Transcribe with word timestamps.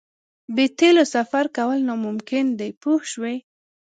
بې 0.55 0.65
تیلو 0.77 1.03
سفر 1.15 1.45
کول 1.57 1.79
ناممکن 1.87 2.45
دي 2.59 2.69
پوه 2.81 3.01
شوې!. 3.11 3.35